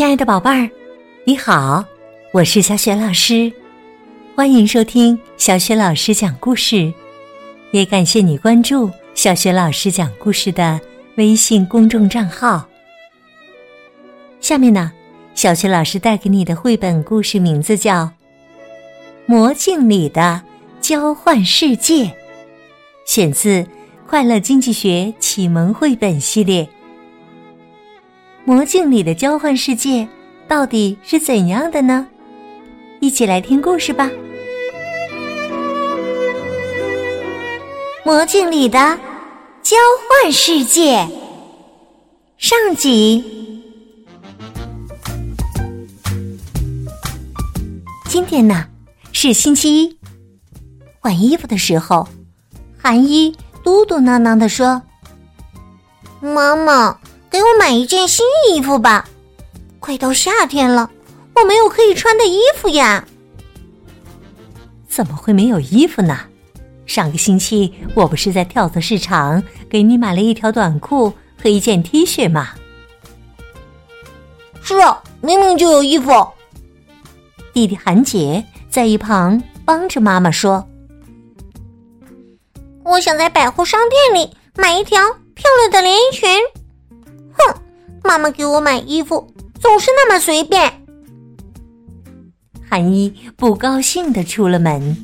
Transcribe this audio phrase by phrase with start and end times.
[0.00, 0.70] 亲爱的宝贝儿，
[1.26, 1.84] 你好，
[2.32, 3.52] 我是小雪老师，
[4.34, 6.90] 欢迎收听小雪老师讲故事，
[7.70, 10.80] 也感谢你关注小雪老师讲故事的
[11.16, 12.66] 微信公众账号。
[14.40, 14.90] 下面呢，
[15.34, 18.04] 小雪老师带给你的绘本故事名字叫
[19.26, 20.40] 《魔镜里的
[20.80, 22.04] 交换世界》，
[23.04, 23.48] 选自
[24.06, 26.64] 《快乐经济学启蒙绘本系列》。
[28.44, 30.08] 魔镜里的交换世界
[30.48, 32.06] 到底是怎样的呢？
[33.00, 34.10] 一起来听故事吧。
[38.04, 38.98] 魔镜里的
[39.62, 39.76] 交
[40.22, 41.06] 换世界
[42.38, 43.62] 上集。
[48.08, 48.66] 今天呢
[49.12, 49.98] 是星期一，
[50.98, 52.08] 换衣服的时候，
[52.78, 54.82] 韩一嘟嘟囔囔的说
[56.20, 56.98] ：“妈妈。”
[57.30, 59.08] 给我买一件新衣服吧，
[59.78, 60.90] 快到夏天了，
[61.36, 63.06] 我没有可以穿的衣服呀。
[64.88, 66.18] 怎么会没有衣服呢？
[66.86, 72.48] 上个星期我不是在跳蚤市场给你买了一条短裤和一件 T 恤吗？
[74.60, 76.10] 是啊，明明就有衣服。
[77.52, 80.66] 弟弟韩杰在一旁帮着妈妈说
[82.84, 85.00] ：“我想在百货商店里买一条
[85.34, 86.28] 漂亮的连衣裙。”
[87.46, 87.60] 哼，
[88.02, 90.72] 妈妈给我买衣服总是那么随便。
[92.68, 94.96] 韩一不高兴的出了门。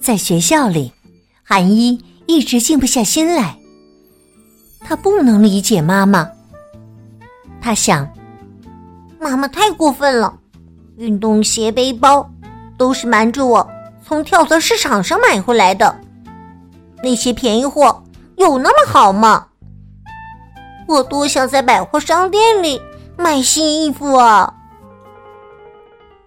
[0.00, 0.92] 在学校里，
[1.42, 3.56] 韩一一直静不下心来。
[4.80, 6.30] 他不能理解妈妈。
[7.60, 8.08] 他想，
[9.20, 10.38] 妈妈太过分了，
[10.96, 12.30] 运动鞋、背包
[12.78, 13.68] 都是瞒着我
[14.06, 15.98] 从跳蚤市场上买回来的。
[17.02, 18.04] 那些便宜货
[18.36, 19.45] 有那么好吗？
[20.86, 22.80] 我多想在百货商店里
[23.16, 24.54] 买新衣服啊！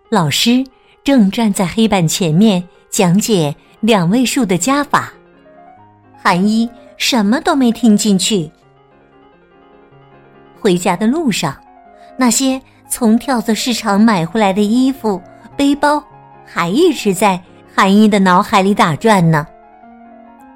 [0.10, 0.66] 老师
[1.04, 5.14] 正站在黑板前面讲解两位数的加法，
[6.22, 8.52] 韩一什么都没听进去。
[10.60, 11.56] 回家的路上，
[12.18, 15.22] 那些从跳蚤市场买回来的衣服、
[15.56, 16.04] 背包，
[16.46, 17.42] 还一直在
[17.74, 19.48] 韩一的脑海里打转呢。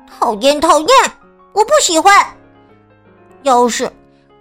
[0.09, 0.89] 讨厌，讨厌，
[1.53, 2.13] 我不喜欢。
[3.43, 3.91] 要是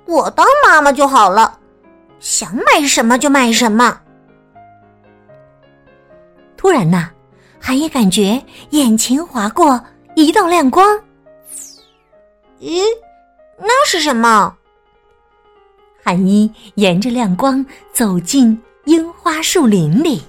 [0.07, 1.59] 我当妈妈就好了，
[2.21, 4.01] 想买什么就买什么。
[6.57, 7.11] 突然呐，
[7.61, 9.81] 韩一感觉眼前划过
[10.15, 11.01] 一道亮光。
[12.61, 12.83] 咦，
[13.59, 14.55] 那是什么？
[16.05, 20.23] 韩一沿着亮光走进樱花树林里，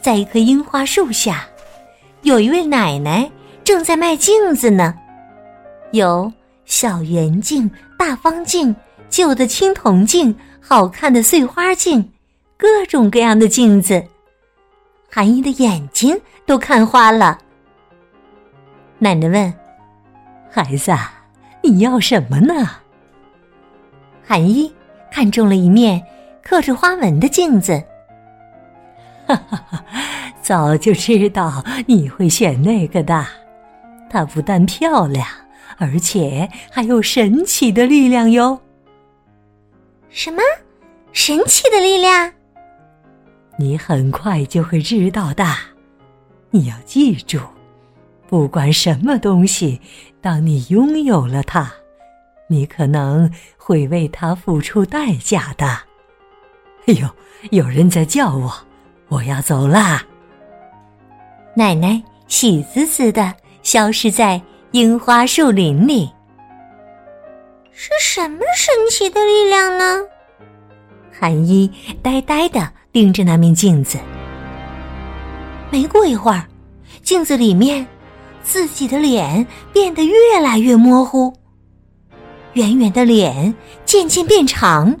[0.00, 1.46] 在一棵樱花树下，
[2.22, 3.30] 有一位奶奶
[3.62, 4.94] 正在卖镜子呢，
[5.92, 6.32] 有。
[6.68, 7.68] 小圆镜、
[7.98, 8.76] 大方镜、
[9.08, 12.12] 旧的青铜镜、好看的碎花镜，
[12.58, 14.04] 各种各样的镜子，
[15.10, 16.14] 韩一的眼睛
[16.44, 17.38] 都看花了。
[18.98, 19.52] 奶奶问
[20.52, 20.94] ：“孩子，
[21.62, 22.68] 你要什么呢？”
[24.22, 24.70] 韩一
[25.10, 26.04] 看中了一面
[26.42, 27.82] 刻着花纹的镜子，
[29.26, 29.84] 哈哈哈！
[30.42, 33.24] 早就知道你会选那个的，
[34.10, 35.26] 它不但漂亮。
[35.78, 38.60] 而且还有神奇的力量哟！
[40.10, 40.42] 什么
[41.12, 42.32] 神奇的力量？
[43.56, 45.44] 你很快就会知道的。
[46.50, 47.38] 你要记住，
[48.26, 49.80] 不管什么东西，
[50.20, 51.70] 当你拥有了它，
[52.48, 55.66] 你可能会为它付出代价的。
[56.86, 57.08] 哎呦，
[57.50, 58.52] 有人在叫我，
[59.08, 60.04] 我要走啦！
[61.54, 64.40] 奶奶喜滋滋的消失在。
[64.72, 66.10] 樱花树林里，
[67.72, 69.98] 是什么神奇的力量呢？
[71.10, 73.96] 韩一呆呆的盯着那面镜子。
[75.70, 76.44] 没过一会儿，
[77.02, 77.86] 镜子里面
[78.42, 81.32] 自己的脸变得越来越模糊，
[82.52, 83.54] 圆圆的脸
[83.86, 84.94] 渐渐变长，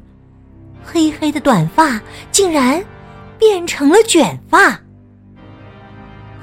[0.82, 2.00] 黑黑的短发
[2.32, 2.82] 竟然
[3.38, 4.80] 变成了卷发。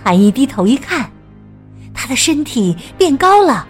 [0.03, 1.11] 韩一低头一看。
[2.05, 3.67] 他的身体变高了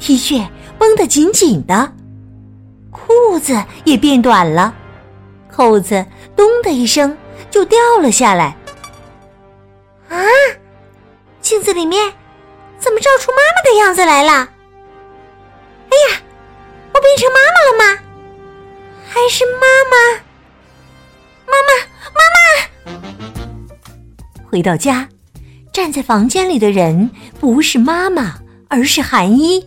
[0.00, 1.92] ，T 恤绷得紧紧的，
[2.90, 4.74] 裤子也变短了，
[5.52, 7.14] 扣子咚的一声
[7.50, 8.56] 就掉了下来。
[10.08, 10.16] 啊！
[11.42, 12.10] 镜子里面
[12.78, 14.48] 怎么照出妈妈的样子来了？
[15.90, 16.16] 哎呀，
[16.94, 18.00] 我变成妈妈了吗？
[19.06, 19.96] 还是妈妈？
[21.46, 21.70] 妈妈，
[22.14, 22.36] 妈妈！
[24.50, 25.06] 回到家。
[25.72, 27.10] 站在房间里的人
[27.40, 28.38] 不是妈妈，
[28.68, 29.64] 而是韩一。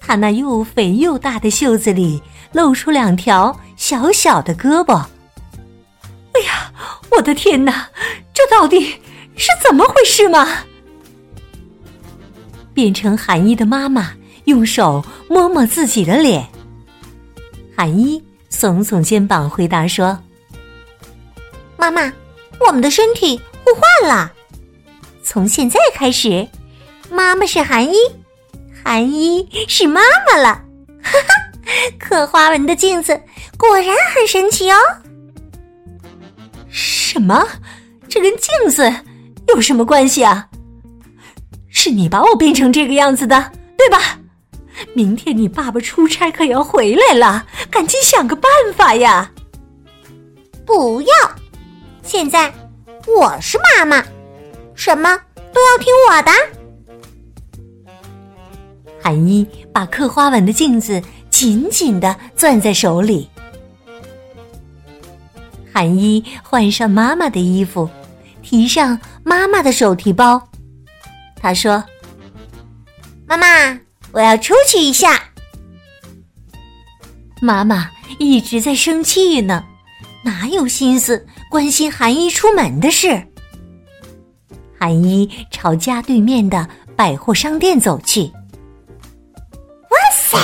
[0.00, 2.22] 他那又肥又大的袖子里
[2.52, 5.04] 露出两条小小的胳膊。
[6.34, 6.72] 哎呀，
[7.10, 7.88] 我的天哪！
[8.32, 8.80] 这到底
[9.36, 10.46] 是怎么回事吗？
[12.74, 14.12] 变成韩一的妈妈
[14.44, 16.44] 用手摸摸自己的脸。
[17.76, 20.18] 韩一耸耸肩膀回答说
[21.78, 22.12] ：“妈妈，
[22.60, 24.32] 我们的身体互换了。
[25.24, 26.46] 从现在开始，
[27.10, 27.96] 妈妈是韩一。”
[28.84, 30.62] 韩一是妈妈了，
[31.02, 31.34] 哈哈！
[31.98, 33.18] 刻花纹的镜子
[33.56, 34.76] 果然很神奇哦。
[36.68, 37.48] 什么？
[38.06, 38.94] 这跟镜子
[39.48, 40.46] 有什么关系啊？
[41.70, 44.18] 是你把我变成这个样子的，对吧？
[44.92, 49.32] 明天你爸爸出差可要回来了，赶紧想个办法呀！
[50.66, 51.08] 不要，
[52.02, 52.52] 现在
[53.06, 54.04] 我是妈妈，
[54.74, 55.16] 什么
[55.52, 56.30] 都要听我的。
[59.02, 63.28] 韩一把刻花纹的镜子紧紧的攥在手里。
[65.72, 67.88] 韩一换上妈妈的衣服，
[68.42, 70.48] 提上妈妈的手提包。
[71.36, 71.84] 他说
[73.26, 73.78] ：“妈妈，
[74.12, 75.22] 我要出去一下。”
[77.42, 79.64] 妈妈一直在生气呢，
[80.24, 83.26] 哪有心思关心韩一出门的事？
[84.84, 88.30] 韩一朝家对面的百货商店走去。
[89.88, 90.36] 哇塞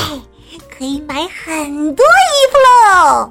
[0.70, 3.30] 可以买很多衣服喽！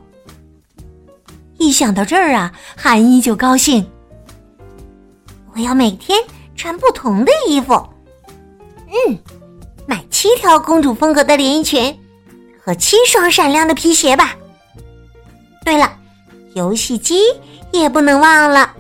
[1.58, 3.90] 一想到这儿啊，韩一就高兴。
[5.56, 6.16] 我要每天
[6.56, 7.74] 穿不同的衣服。
[9.08, 9.18] 嗯，
[9.88, 12.00] 买七条公主风格的连衣裙
[12.64, 14.36] 和七双闪亮的皮鞋吧。
[15.66, 15.92] 对了，
[16.54, 17.24] 游戏机
[17.72, 18.76] 也不能忘了。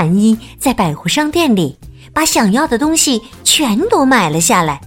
[0.00, 1.78] 韩一在百货商店里
[2.14, 4.80] 把想要的东西全都买了下来。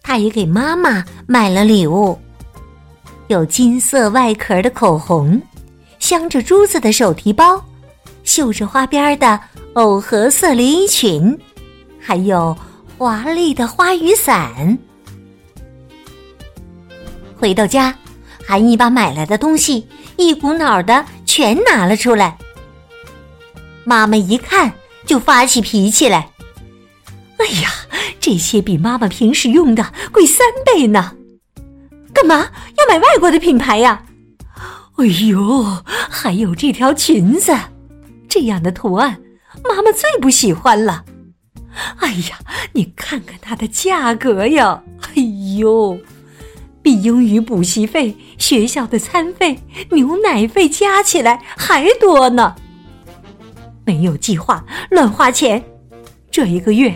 [0.00, 2.16] 他也给妈妈买了礼物，
[3.26, 5.42] 有金色外壳的口红，
[5.98, 7.60] 镶着珠子的手提包，
[8.22, 9.40] 绣着花边的
[9.72, 11.36] 藕荷色连衣裙，
[11.98, 12.56] 还有
[12.96, 14.78] 华丽的花雨伞。
[17.36, 17.92] 回到家，
[18.46, 19.84] 韩一把买来的东西
[20.16, 22.38] 一股脑的全拿了出来。
[23.84, 24.72] 妈妈一看
[25.06, 26.30] 就发起脾气来
[27.38, 27.70] ：“哎呀！”
[28.20, 31.14] 这些比妈妈平时用的贵三倍呢，
[32.14, 32.36] 干嘛
[32.78, 34.02] 要买外国的品牌呀？
[34.96, 37.54] 哎呦，还有这条裙子，
[38.26, 39.20] 这样的图案，
[39.62, 41.04] 妈妈最不喜欢了。
[41.98, 42.38] 哎呀，
[42.72, 44.82] 你看看它的价格呀！
[45.14, 45.22] 哎
[45.58, 45.98] 呦，
[46.80, 49.58] 比英语补习费、学校的餐费、
[49.90, 52.54] 牛奶费加起来还多呢。
[53.84, 55.62] 没有计划，乱花钱，
[56.30, 56.94] 这一个月。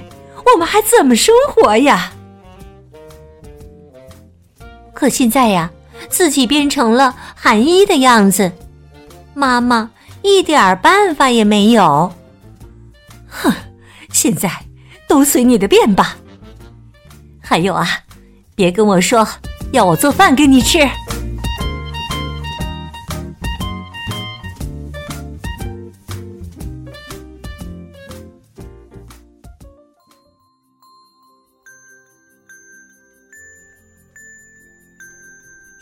[0.53, 2.13] 我们还怎么生活呀？
[4.95, 5.71] 可现在呀，
[6.09, 8.51] 自己变成了韩一的样子，
[9.35, 9.91] 妈妈
[10.23, 12.11] 一点办法也没有。
[13.29, 13.53] 哼，
[14.11, 14.51] 现在
[15.07, 16.17] 都随你的便吧。
[17.41, 17.87] 还有啊，
[18.55, 19.29] 别跟我说
[19.73, 20.89] 要我做饭给你吃。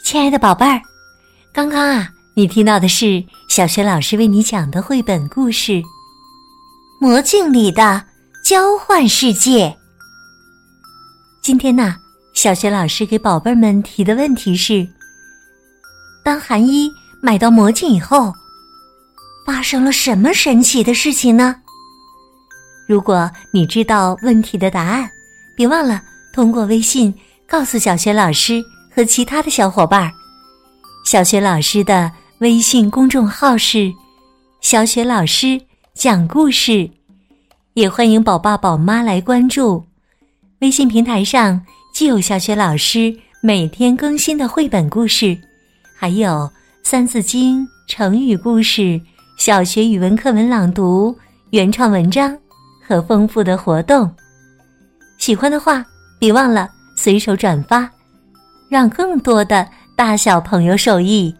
[0.06, 0.80] 亲爱的宝贝儿，
[1.52, 5.72] 刚刚啊，你听到的是小学老师为你讲的绘本故事
[7.00, 8.04] 《魔镜里的
[8.44, 9.66] 交换世界》。
[11.42, 11.96] 今天呢，
[12.34, 14.86] 小学老师给宝贝们提的问题是：
[16.24, 16.88] 当韩一
[17.20, 18.32] 买到魔镜以后，
[19.44, 21.56] 发生了什么神奇的事情呢？
[22.86, 25.10] 如果你知道问题的答案，
[25.56, 26.00] 别忘了
[26.32, 27.12] 通过微信
[27.44, 28.62] 告诉小学老师。
[28.96, 30.10] 和其他的小伙伴，
[31.04, 33.92] 小雪老师的微信公众号是
[34.62, 35.60] “小雪老师
[35.92, 36.88] 讲故事”，
[37.76, 39.84] 也欢迎宝爸宝妈来关注。
[40.60, 41.62] 微信平台上
[41.92, 45.36] 既有小雪老师每天更新的绘本故事，
[45.94, 46.30] 还有
[46.82, 48.98] 《三字经》成语故事、
[49.36, 51.14] 小学语文课文朗读、
[51.50, 52.34] 原创文章
[52.82, 54.10] 和丰富的活动。
[55.18, 55.84] 喜欢的话，
[56.18, 57.86] 别忘了随手转发。
[58.68, 61.34] 让更多的大小朋友受益。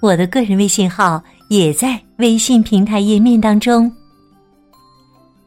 [0.00, 3.92] 我的个人微信号也在微信平台页面当中。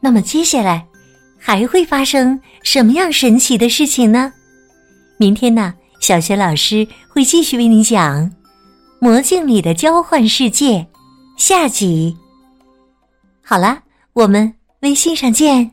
[0.00, 0.84] 那么接下来
[1.38, 4.32] 还会发生什么样神奇的事情呢？
[5.16, 8.20] 明天呢，小学老师会继续为你讲
[8.98, 10.78] 《魔镜里的交换世界》
[11.36, 12.16] 下集。
[13.42, 13.82] 好了，
[14.12, 15.70] 我们微信上见。